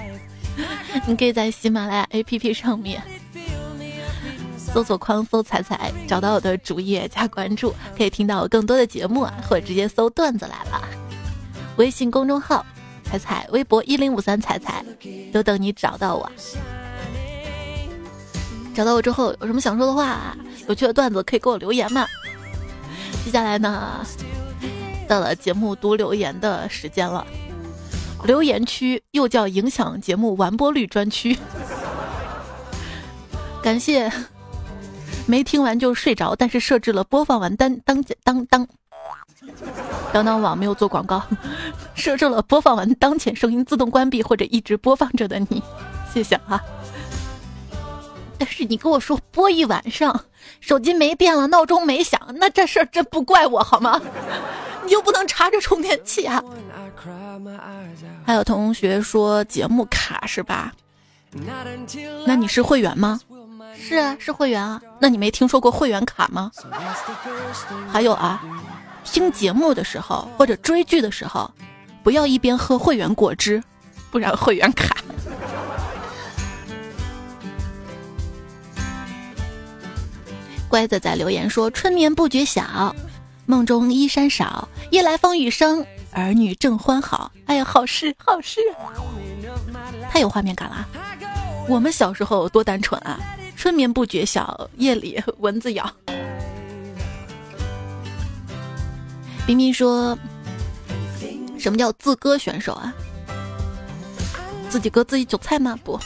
[1.07, 3.01] 你可以在喜马拉雅 APP 上面。
[4.73, 10.81] 搜索框搜彩彩，找到我的主页加关注，可以听到我更多的节目啊，或者直接搜段子来了。
[11.75, 12.65] 微信公众号
[13.03, 14.83] 彩彩，微博一零五三彩彩，
[15.33, 16.31] 都等你找到我。
[18.73, 20.35] 找到我之后有什么想说的话，
[20.69, 22.07] 有趣的段子可以给我留言嘛。
[23.25, 24.05] 接下来呢，
[25.07, 27.27] 到了节目读留言的时间了，
[28.23, 31.37] 留言区又叫影响节目完播率专区，
[33.61, 34.09] 感谢。
[35.31, 38.67] 没听完就睡着，但是设置了播放完当当当当，
[40.11, 41.23] 当当网没有做广告，
[41.95, 45.63] 设置了播放完当前声音自动关闭或者一直播放着的你，
[46.13, 46.61] 谢谢啊。
[48.37, 50.25] 但是你跟我说播一晚上，
[50.59, 54.01] 手机没电了，闹钟没响，那这事儿真不怪我好吗？
[54.83, 56.43] 你又不能插着充电器啊。
[58.25, 60.73] 还有同学说节目卡是吧？
[62.25, 63.17] 那你是会员吗？
[63.77, 64.81] 是啊，是会员啊。
[64.99, 66.51] 那你没听说过会员卡吗？
[67.91, 68.43] 还有啊，
[69.03, 71.51] 听节目的时候或者追剧的时候，
[72.03, 73.61] 不要一边喝会员果汁，
[74.09, 74.95] 不然会员卡。
[80.67, 82.95] 乖仔仔留言说：“春眠不觉晓，
[83.45, 88.61] 梦中衣衫少，夜来风雨声，儿女正欢好。”哎呀，好事好事，
[90.09, 90.87] 太有画面感了。
[91.67, 93.19] 我们小时候多单纯啊！
[93.61, 95.87] 春眠不觉晓，夜里蚊子咬。
[99.45, 100.17] 冰冰说
[101.59, 102.91] ：“什么叫自割选手啊？
[104.67, 105.77] 自己割自己韭菜吗？
[105.83, 105.99] 不，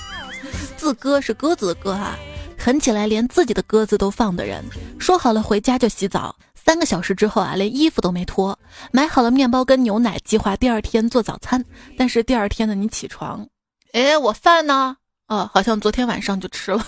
[0.76, 2.18] 自割是鸽子的割啊！
[2.58, 4.62] 狠起来连自己的鸽子都放的人，
[5.00, 8.60] 说好了回家就洗澡，三个小时之后啊，连衣服都没脱，
[8.92, 11.64] 买好了面包跟牛奶，计划第二天做早餐。
[11.98, 13.48] 但是第二天呢，你起床，
[13.94, 14.98] 哎，我饭呢？
[15.30, 16.86] 哦，好像昨天晚上就吃了。”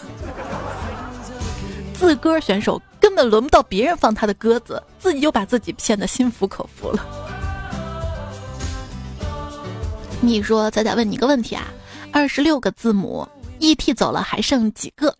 [1.99, 7.05] 自歌选手根本轮不到别人放他的鸽子，自己就把自己骗得心服口服了。
[10.21, 11.65] 你说，仔仔问你个问题啊，
[12.11, 13.27] 二十六个字母
[13.59, 13.93] ，E.T.
[13.93, 15.15] 走了还剩几个？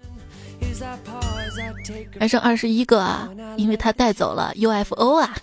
[2.20, 5.20] 还剩二十一个啊，因为他带走了 U.F.O.
[5.20, 5.36] 啊。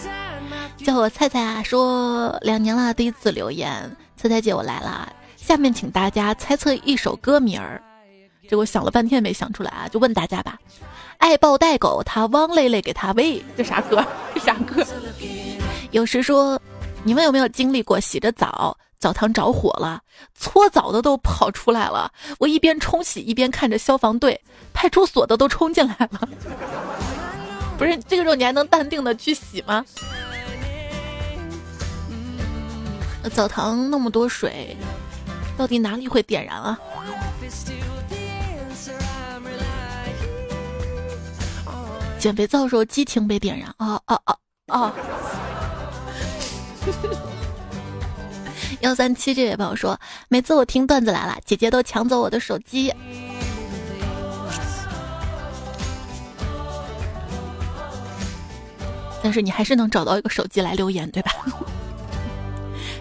[0.84, 7.82] 叫我菜菜啊，说两年了，第一次留言，菜菜姐我来了，下面请大家猜测一首歌名儿。
[8.48, 10.58] 结果想了半天没想出来啊，就问大家吧。
[11.18, 14.04] 爱抱带狗，他汪累累给他喂，这啥歌？
[14.34, 14.84] 这啥歌？
[15.90, 16.60] 有时说，
[17.04, 20.00] 你们有没有经历过洗着澡，澡堂着火了，
[20.34, 22.12] 搓澡的都跑出来了。
[22.38, 24.38] 我一边冲洗一边看着消防队、
[24.72, 26.28] 派出所的都冲进来了。
[27.78, 29.84] 不是这个时候你还能淡定的去洗吗？
[33.32, 34.76] 澡堂那么多水，
[35.56, 36.78] 到底哪里会点燃啊？
[42.26, 44.36] 减肥皂时候激情被点燃啊啊啊
[44.66, 44.92] 啊！
[48.80, 49.96] 幺三七这位朋友说，
[50.28, 52.92] 每次我听段子来了，姐姐都抢走我的手机，
[59.22, 61.30] 但是你还是能找到一个手机来留言，对吧？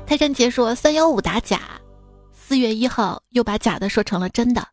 [0.06, 1.62] 泰山杰说三幺五打假，
[2.32, 4.64] 四月一号又把假的说成了真的，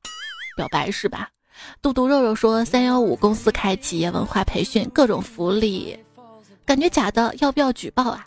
[0.58, 1.30] 表白是吧？
[1.81, 5.98] 嘟嘟肉肉说三幺五公司开企业文化培训，各种福利，
[6.64, 8.27] 感觉假的，要不要举报啊？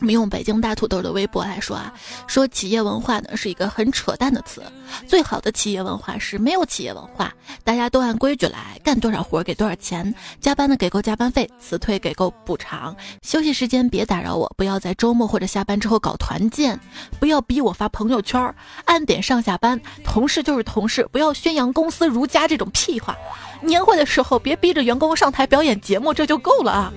[0.00, 1.92] 我们用北京大土豆的微博来说啊，
[2.26, 4.62] 说企业文化呢是一个很扯淡的词。
[5.06, 7.30] 最好的企业文化是没有企业文化，
[7.62, 16.80] 大家都按规矩来，干多少活给多少钱，加班的给够加班费，辞退给够补偿，休息时间别打扰我，不要在周末或者下班之后搞团建，
[17.20, 18.54] 不要逼我发朋友圈，
[18.86, 23.14] 按点上下班，同事就是同事，不要宣扬公司如家这种屁话。
[23.60, 26.92] 年会的时候别逼着员工上台表演节目，这就够了啊。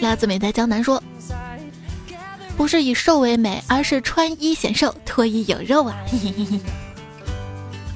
[0.00, 1.02] 辣子美在江南说
[2.56, 5.96] ：“不是以瘦为美，而是穿衣显瘦，脱衣有肉啊。”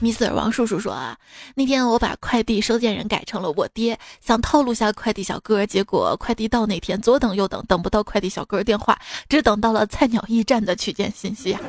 [0.00, 1.16] 米斯尔王叔叔说：“啊，
[1.54, 11.60] 那天我把快递收件人改成了我爹，想套路下快递小哥，结果快递到那天左等右等，等不到快递小哥电话，只等到了菜鸟驿站的取件信息啊。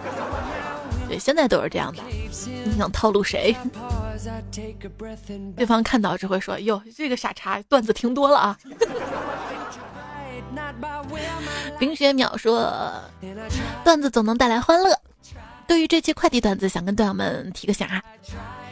[1.07, 2.01] 对，现在都是这样的。
[2.65, 3.55] 你想套路谁？
[5.55, 8.57] 对方看到只会说：哟，这个傻叉，段子听多了啊。”
[11.79, 12.71] 冰雪淼说
[13.83, 14.97] ：“段子总能带来欢乐。
[15.65, 18.03] 对于这期快递段子，想跟段友们提个醒啊，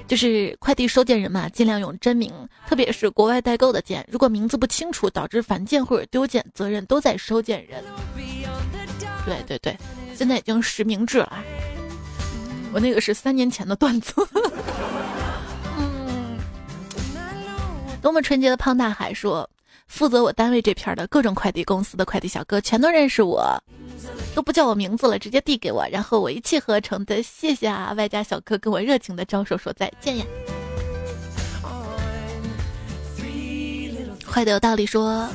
[0.07, 2.31] 就是快递收件人嘛，尽量用真名，
[2.67, 7.83] 特别是国外代购的件，如果名字不清楚导致返件或者丢件，责任都在收件人。
[9.25, 9.77] 对对对，
[10.15, 11.39] 现在已经实名制了。
[12.73, 14.13] 我那个是三年前的段子。
[18.01, 19.49] 多么纯洁的胖大海说。”
[19.91, 23.61] 负责我单位这片的各种快递公司的快递小哥全都认识我，
[24.33, 30.25] 都不叫我名字了，直接递给我，然后我一气呵成的谢谢啊，外加小哥跟我热情的招手说再见呀。
[34.25, 35.27] 坏的有道理说，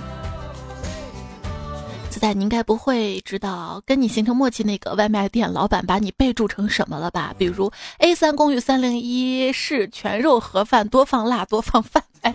[2.09, 7.35] 子仔你应该不会知道跟你形成默契那个外卖店老板把你备注成什么了吧？
[7.37, 12.35] 比如 A 三公寓三零一是全肉盒饭，多放辣多放饭，哎。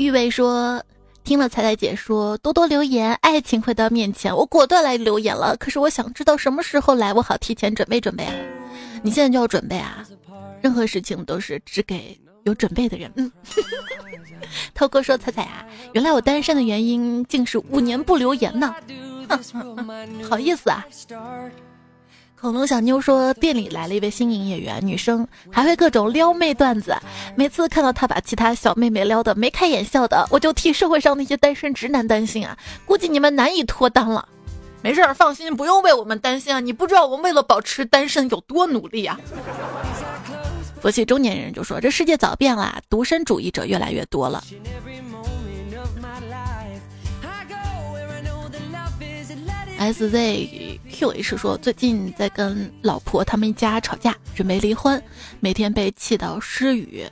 [0.00, 0.82] 玉伟说
[1.24, 5.54] ：“听了彩彩姐说多多留言，爱情会到面前，我果断来留言了。
[5.58, 8.32] 可是我想知道什么时候来，我好提前准备准备啊！
[9.02, 10.02] 你现在就要准备啊！
[10.62, 13.30] 任何事情都是只给有准备的人。”嗯，
[14.72, 18.74] 涛哥说：“彩彩啊，原来我单身的原因竟是五年不留言呢，
[20.30, 20.82] 好意思啊。”
[22.40, 26.96] 恐龙小妞说：“店里来了一位新营业员，女生，还会各种撩妹段子。
[27.36, 32.56] 每次看到她把其他小妹妹撩的眉开眼笑的，我就替社会上那些单身直男担心啊！
[32.86, 34.26] 估计你们难以脱单了。
[34.80, 36.60] 没事儿，放心，不用为我们担心啊！
[36.60, 39.20] 你不知道我们为了保持单身有多努力啊！”
[40.80, 44.42] 佛系中年人就说：“这世界早变了，独身主义者越来越多了。”
[49.76, 55.02] S Z Q H 说：“最近在跟老婆他们一家吵架，准备离婚，
[55.38, 57.06] 每天被气到失语，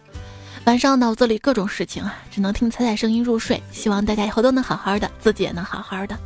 [0.64, 3.62] 晚上脑子里各种事情啊，只能听彩彩声音入睡。
[3.72, 6.18] 希望大家以后都能好好的，自己也能好好的。”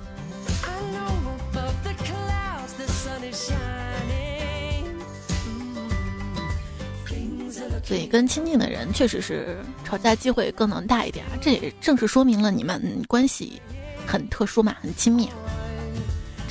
[7.84, 13.60] 所以跟亲近的人确实是吵架机会更能大一点，这也正是说明了你们关系
[14.06, 15.28] 很特殊嘛，很亲密。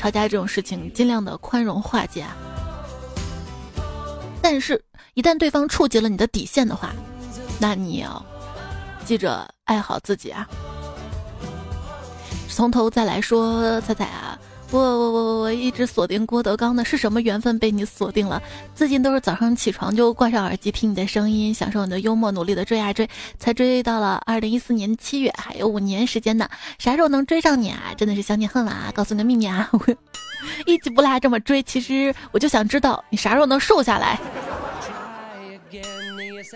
[0.01, 2.25] 吵架这种事情，尽量的宽容化解。
[4.41, 4.83] 但是，
[5.13, 6.89] 一旦对方触及了你的底线的话，
[7.59, 8.25] 那你要
[9.05, 10.49] 记着爱好自己啊。
[12.49, 14.39] 从头再来说，彩彩啊。
[14.71, 18.41] 我我我我一直锁定郭德纲的，是什么缘分被你锁定了？
[18.73, 26.47] 最近都是早上起床就挂上耳机听你的声音，享受你的幽默，努力的追啊追，才追到了二零一四年七月，还有五年时间呢，
[26.79, 27.93] 啥时候能追上你啊？
[27.97, 28.89] 真的是想你恨了啊！
[28.95, 29.79] 告诉你个秘密啊，我
[30.65, 34.17] 一集不拉这么追，其实我就想知道你啥时候能瘦下来。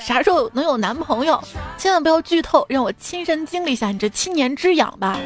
[0.01, 1.41] 啥时候能有男朋友？
[1.77, 5.19] 千万不要剧透，让我亲身经历一下你这七年之痒吧。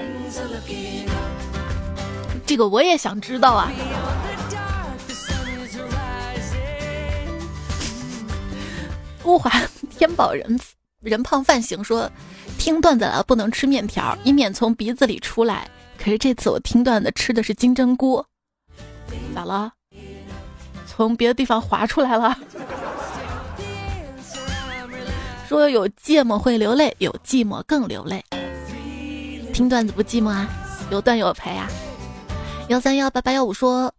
[2.50, 3.72] 这个我也想知道啊。
[9.24, 9.52] 物华
[9.91, 10.60] 天宝人
[11.00, 12.10] 人胖饭行说，
[12.58, 15.70] 听段子了不能吃面条，以免从鼻子里出来。
[16.00, 18.26] 可是这次我听段子吃的是金针菇，
[19.36, 19.72] 咋了？
[20.88, 22.36] 从别的地方滑出来了？
[25.47, 28.26] 说有芥末会流泪，有寂寞更流泪。
[29.54, 30.50] 听段子不寂寞啊，
[30.89, 31.70] 有段友陪啊。
[32.70, 33.93] 幺三幺八八幺五说。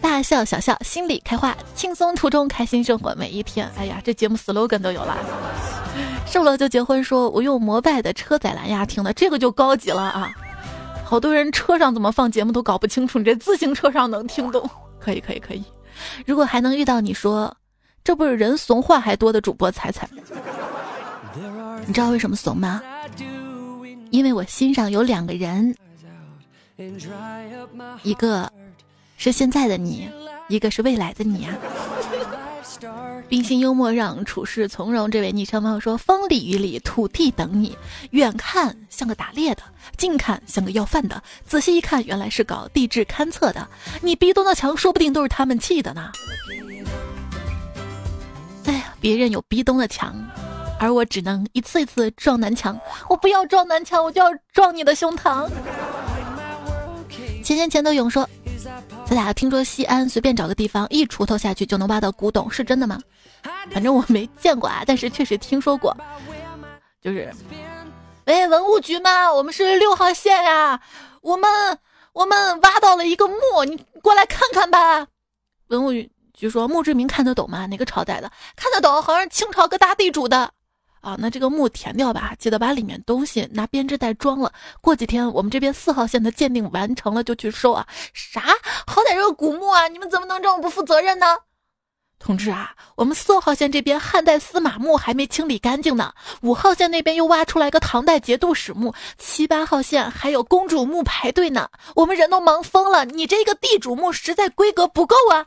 [0.00, 3.68] 大笑小笑，心里开花，轻松途中开心生活每一天。
[3.76, 5.16] 哎呀，这节目 slogan 都有了。
[6.26, 10.32] 瘦了就结婚，说我用摩拜的车载蓝牙听的，这个就高级了啊！
[11.04, 14.68] 好多人车上怎么放节目都搞不清楚，你这自行车上能听懂？
[14.98, 15.64] 可以可以可以。
[16.24, 17.54] 如果还能遇到你说，
[18.04, 20.08] 这不是人怂话还多的主播彩彩，
[21.86, 22.82] 你知道为什么怂吗？
[24.10, 25.74] 因为我心上有两个人，
[28.02, 28.50] 一个。
[29.18, 30.06] 是现在的你，
[30.46, 31.56] 一个是未来的你啊！
[33.30, 35.10] 冰心幽默让处事从容。
[35.10, 37.74] 这位昵称朋友说：“风里雨里，土地等你。
[38.10, 39.62] 远看像个打猎的，
[39.96, 43.66] 近看像个要饭的，仔细一看，原来是搞地质勘测的。
[44.02, 46.12] 你逼咚的墙，说不定都是他们砌的呢。”
[48.66, 50.14] 哎呀，别人有逼咚的墙，
[50.78, 52.78] 而我只能一次一次撞南墙。
[53.08, 55.48] 我不要撞南墙，我就要撞你的胸膛。
[57.46, 58.28] 钱钱钱德勇说。
[59.06, 62.98] 咱俩听说西安随便找个地方一锄头下去就能挖到古董，是真的吗？
[63.70, 65.96] 反正我没见过啊， 但是确实听说过。
[67.00, 67.32] 就是，
[68.24, 69.32] 喂，文物局吗？
[69.32, 70.80] 我们是六号线呀，
[71.20, 71.48] 我们
[72.14, 75.06] 我们挖到了一个墓，你过来看看吧。
[75.68, 75.92] 文物
[76.34, 77.66] 局说墓志铭看得懂吗？
[77.66, 78.28] 哪个朝代的？
[78.56, 80.50] 看得懂，好像清朝个大地主的。
[81.06, 84.52] 啊，那这个墓填掉吧，记得把里面东西拿编织袋装了。
[84.80, 87.86] 过几天我们这边四号线的鉴定完成了就去收啊。
[88.12, 88.40] 啥？
[88.88, 91.26] 好歹是个古墓啊，你们怎么能这么不负责任呢？
[92.18, 103.04] 同志啊，我们四号线这边汉代司马墓还没清理干净呢，五号线那边又挖出来个唐代节度使墓，七八号线还有公主墓排队呢，我们人都忙疯了。
[103.04, 105.46] 你这个地主墓实在规格不够啊！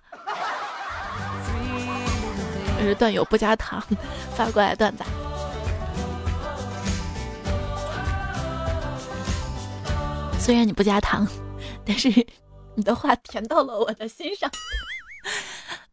[2.80, 3.84] 是段友不加糖
[4.38, 5.03] 发过来段子。
[10.40, 11.28] 虽然你不加糖，
[11.86, 12.10] 但是
[12.74, 14.50] 你的话甜到了我的心上。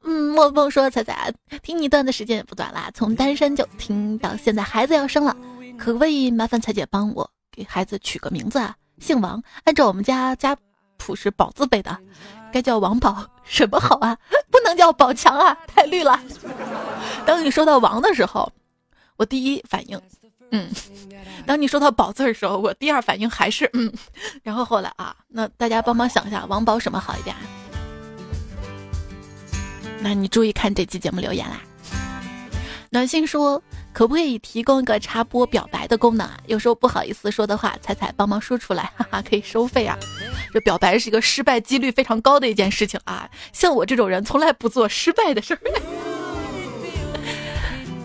[0.05, 5.37] 嗯，莫风说：“彩彩，听你段的时间也不短啦，从单身就听到现在，孩子要生了，
[5.77, 8.75] 可不可以麻烦彩姐帮我给孩子取个名字啊？
[9.01, 10.57] 姓王，按照我们家家
[10.97, 11.99] 谱是宝字辈的，
[12.53, 14.17] 该叫王宝，什么好啊？
[14.51, 16.19] 不能叫宝强啊，太绿了。
[17.27, 18.51] 当你说到王的时候，
[19.17, 20.01] 我第一反应。”
[20.51, 20.69] 嗯，
[21.47, 23.93] 当你说到宝字的时候，我第二反应还是嗯，
[24.43, 27.35] 然后后来啊，那大家帮忙想一下，王宝什么好一点？
[30.01, 31.61] 那你注意看这期节目留言啦。
[32.91, 33.61] 暖心说，
[33.93, 36.39] 可不可以提供一个插播表白的功能啊？
[36.47, 39.99] 有时候不好意思说的话，彩彩帮忙说出来， 哈哈，可以收费啊。
[40.53, 45.61] 这表白是一个失败几率非常高的一件事情啊，像我这种人从来不做失败的事儿。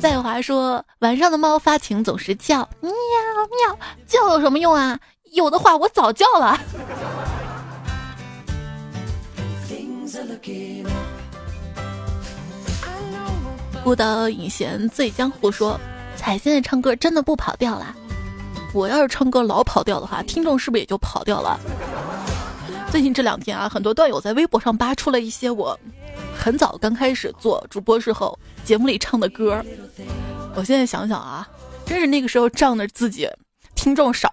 [0.01, 3.77] 在华说，晚上的猫发情总是叫喵喵，
[4.07, 4.99] 叫有什么用啊？
[5.33, 6.59] 有的话我早叫了。
[13.83, 15.79] 孤岛隐贤醉江湖说，
[16.15, 17.95] 彩现在唱歌真的不跑调了。
[18.73, 21.59] 我要是唱歌老跑调的话，听众是不是也就跑调了？
[22.89, 25.79] 最近这两天啊，很多段友在微博上扒出了一些我。
[26.43, 29.63] 很早刚开始做主播时候，节目里唱的歌，
[30.55, 31.47] 我现在想想啊，
[31.85, 33.29] 真是那个时候仗着自己
[33.75, 34.27] 听众少，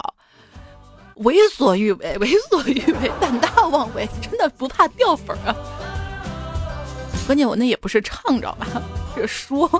[1.16, 5.54] 为所欲为， 为所欲为，胆大妄为，真的不怕掉粉啊！
[7.26, 8.66] 关键我那也不是唱，着吧？
[9.14, 9.70] 是说，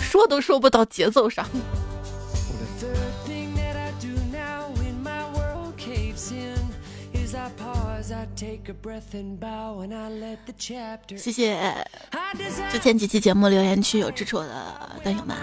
[0.00, 1.46] 说都说不到节奏上。
[11.16, 11.74] 谢谢
[12.70, 15.36] 之前几期节目留言区有支持我的段友们，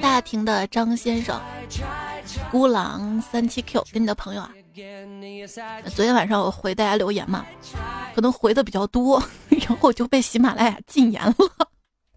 [0.00, 1.40] 大庭的张先生，
[2.50, 4.50] 孤狼三七 Q 跟你的朋友啊，
[5.94, 7.46] 昨天晚上我回大家留言嘛，
[8.16, 11.34] 可能回的比较多， 然后我就被喜马拉雅禁言了。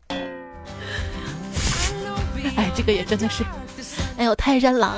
[2.57, 3.43] 哎，这个也真的是，
[4.17, 4.97] 哎呦泰山狼，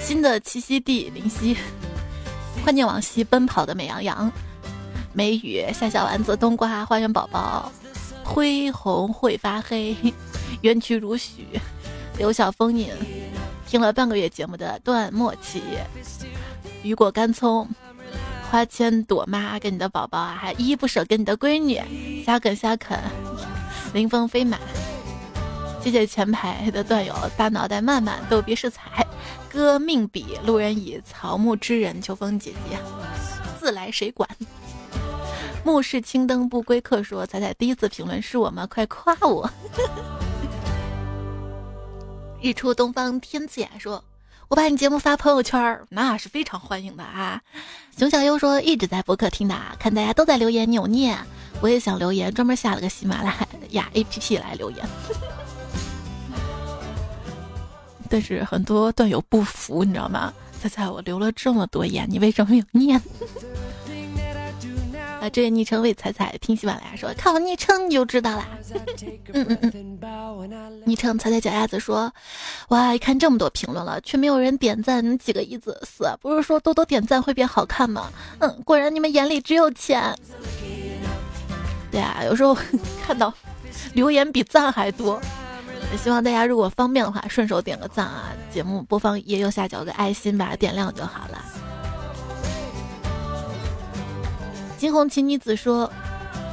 [0.00, 1.56] 新的栖息地灵犀。
[2.68, 4.30] 怀念往昔奔跑的美羊羊，
[5.14, 7.72] 梅雨夏小丸子冬瓜花园宝宝，
[8.22, 9.96] 恢宏会发黑，
[10.60, 11.46] 园区如许，
[12.18, 12.90] 刘晓风影。
[13.66, 15.62] 听了半个月节目的段莫奇，
[16.82, 17.66] 雨果干葱，
[18.50, 22.98] 花千朵妈跟你的宝宝啊，还依依不舍跟你的闺女，瞎啃瞎啃，
[23.94, 24.58] 林峰飞马，
[25.90, 29.06] 谢谢前排的段友，大脑袋慢慢逗比是彩，
[29.50, 32.78] 哥命比路人乙，草木之人秋风姐姐，
[33.58, 34.28] 自来谁管？
[35.64, 38.66] 目视青灯不归客，说彩彩第一次评论是我吗？
[38.66, 39.50] 快夸我！
[42.42, 44.04] 日出东方天赐眼说
[44.48, 47.40] ：“我把你节目发朋友圈，那是非常欢迎的啊。”
[47.96, 51.16] 熊小优说：“一直在博客听的，啊看大家都在留言扭捏，
[51.62, 53.34] 我也想留言，专门下了个喜马拉
[53.70, 54.86] 雅 APP 来留言。
[58.08, 60.32] 但是很多段友不服，你知道吗？
[60.60, 63.00] 猜猜我留了这么多言，你为什么没有念？”
[65.20, 68.48] 啊，这位昵称为彩彩听喜马拉雅说，看我昵称你就知道啦。
[69.34, 72.12] 嗯嗯嗯，昵称彩彩脚丫子说，
[72.68, 75.76] 哇，一看这么多评论了，却没有人点赞，你们几个意思？
[76.20, 78.12] 不是说多多点赞会变好看吗？
[78.38, 80.14] 嗯，果然你们眼里只有钱。
[81.90, 82.56] 对啊，有时候
[83.04, 83.34] 看到
[83.94, 85.20] 留言比赞还多，
[85.96, 91.44] 希望大家如果方便的话，顺手点个赞啊，节目播放页右下角个爱心，把它点亮就好了。
[94.76, 95.90] 金红旗女子说：“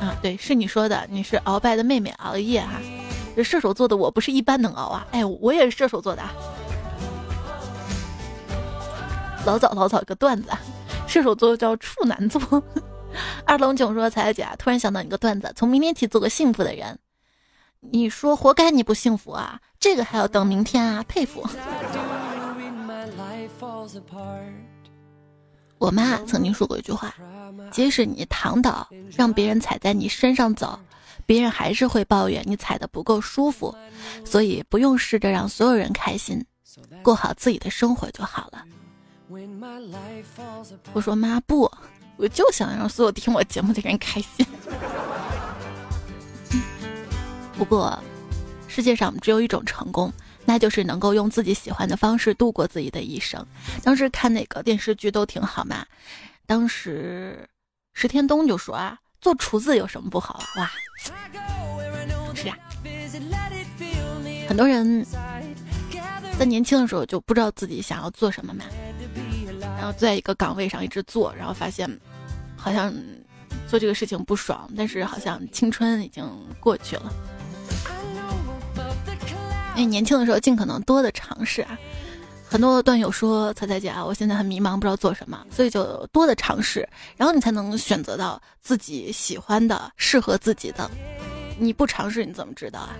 [0.01, 2.81] 啊，对，是你说的，你是鳌拜的妹妹，熬夜哈。
[3.35, 6.23] 这射手座的我不是一般能熬啊，哎，我也是射手座的。
[9.45, 10.49] 老早老早一个段子，
[11.05, 12.41] 射手座叫处男座。
[13.45, 16.97] 二龙囧说：彩彩姐，突然想到一个段子，从明天起做个幸福的人。
[17.91, 19.59] 你说活该你不幸福啊？
[19.79, 21.03] 这个还要等明天啊？
[21.07, 21.43] 佩服。
[25.77, 27.13] ”我妈曾经说过一句话
[27.71, 30.79] ：“即使你躺倒，让别人踩在你身上走，
[31.25, 33.75] 别人还是会抱怨你踩的不够舒服。
[34.23, 36.43] 所以不用试着让所有人开心，
[37.03, 38.63] 过好自己的生活就好了。”
[40.93, 41.69] 我说：“妈不，
[42.17, 44.45] 我就想让所有听我节目的人开心。
[47.57, 47.97] 不过，
[48.67, 50.11] 世界上只有一种成功。”
[50.47, 53.43] 那就是能够用自己喜欢的方式度过自己的一生。
[53.81, 55.83] 当时看哪个电视剧都挺好嘛。
[56.45, 57.49] 当时
[57.95, 60.61] 石天东就说啊，做厨子有什么不好啊？
[60.61, 60.71] 哇，
[62.35, 62.55] 是啊。
[64.47, 65.03] 很多人
[66.37, 68.65] 在年轻的时候就不知道自己想要做什么嘛，
[69.59, 71.89] 然后在一个岗位上一直做，然后发现
[72.55, 72.93] 好像
[73.67, 76.23] 做这个事情不爽，但是好像青春已经
[76.59, 77.11] 过去了。
[79.75, 81.77] 因为年轻的时候尽可能多的尝试啊，
[82.47, 90.89] 很多段友说彩彩姐啊，我现在很迷茫，不知道做什么，所以就多的尝试，然后你才能选择到自己喜欢的、适合自己的。
[91.59, 92.95] 你不尝试你怎么知道啊？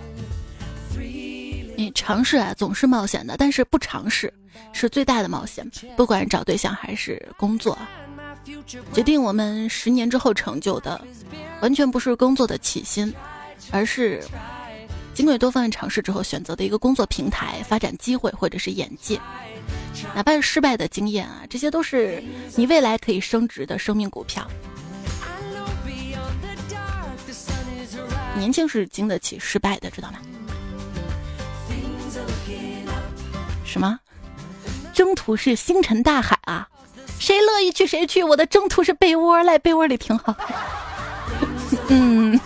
[1.78, 4.34] 你尝试啊总是冒险的，但是不尝试
[4.73, 5.65] 是最大的冒险。
[5.95, 7.78] 不管是找对象还是工作，
[8.93, 10.99] 决定我们十年之后成就的，
[11.61, 13.13] 完全不是工作的起薪，
[13.71, 14.21] 而是。
[15.16, 19.20] 经过多方面尝试之后，选择的一个工作平台、发展机会或者是眼界，
[20.13, 22.22] 哪怕是失败的经验啊，这些都是
[22.55, 24.45] 你未来可以升值的生命股票。
[28.38, 30.20] 年轻是经得起失败的，知道吗？
[33.63, 33.97] 什么？
[34.93, 36.68] 征途是星辰大海啊，
[37.20, 40.36] 谁乐意去谁去，我的征途是被窝，赖被窝里挺好。
[41.88, 42.38] 嗯。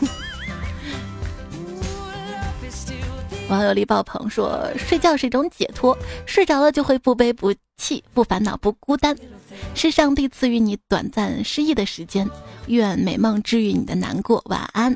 [3.49, 5.97] 网友李宝鹏说：“睡觉是一种解脱，
[6.27, 9.17] 睡着了就会不悲不气、不烦恼、不孤单，
[9.73, 12.29] 是上帝赐予你短暂失意的时间。
[12.67, 14.95] 愿美梦治愈你的难过，晚安。”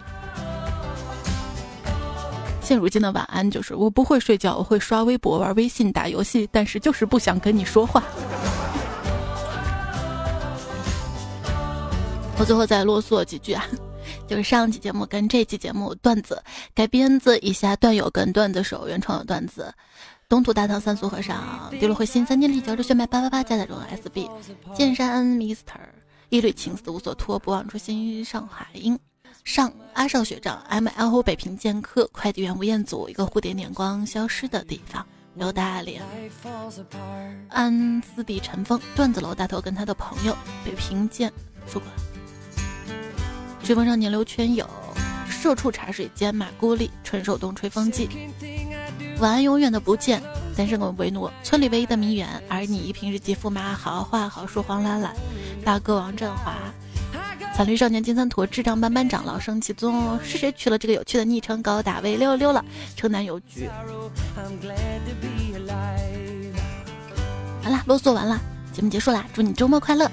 [2.61, 8.03] 现如今的晚安就是我不会睡觉，我会刷微博、玩微信、打游戏，但是就是不想跟你说话。
[12.37, 13.65] 我最后再啰嗦几句啊。
[14.28, 16.41] 就是上期节目跟这期节目段子
[16.74, 19.74] 改编自以下段友跟段子手原创的段子：
[20.30, 24.30] 东土大唐三俗和尚，丢了灰心三千里，嚼着血脉八八八，加载中 SB，
[24.74, 25.80] 剑山 Mister，
[26.30, 28.97] 一缕情丝无所托，不忘初心上海音，
[29.43, 35.05] 上阿少学长 MLO 北平剑客，快递员吴彦祖，一个蝴蝶点光消失的地方，
[35.36, 36.01] 刘大脸，
[37.49, 41.32] 安斯蒂尘封，段子楼大头跟他的朋友北平剑
[41.67, 42.12] 说过。
[43.64, 44.70] 追风少年刘全友，
[45.30, 48.09] 社畜茶水间马孤立，纯手动吹风机。
[49.20, 50.22] 晚安，永远的不见。
[50.55, 55.16] 单身狗维诺，村里唯一的名媛，而你一瓶日记驸马，好话好说黄懒懒。
[55.64, 56.57] 大哥王振华，
[57.55, 61.64] 彩绿少年金三坨智障班班长老生气宗是谁取了这个有趣的昵称？
[61.64, 62.64] 高大威溜溜了，
[62.97, 63.70] 城南邮局。
[67.64, 68.38] 好啦，啰嗦完了，
[68.74, 70.11] 节目结束啦，祝你周末快乐。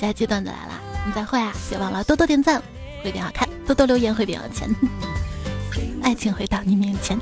[0.00, 2.62] 下阶段的来了，你再会啊，别忘了多多点赞，
[3.04, 4.74] 会变好看，多多留言会变有钱。
[6.02, 7.18] 爱情回到你面前。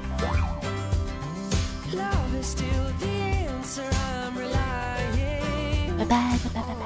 [5.99, 6.81] 拜拜拜拜拜拜。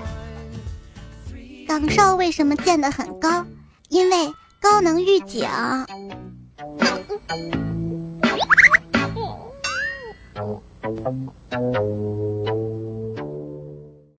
[1.68, 3.44] 港哨为什么建得很高？
[3.90, 5.46] 因为高能预警。